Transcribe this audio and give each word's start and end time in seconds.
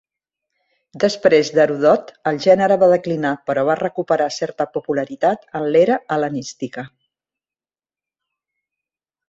Després 1.01 1.51
d'Heròdot, 1.57 2.09
el 2.31 2.39
gènere 2.45 2.77
va 2.85 2.89
declinar 2.93 3.35
però 3.51 3.67
va 3.69 3.77
recuperar 3.81 4.29
certa 4.39 4.69
popularitat 4.79 5.47
en 5.61 5.69
l'era 5.77 6.01
hel·lenística. 6.17 6.87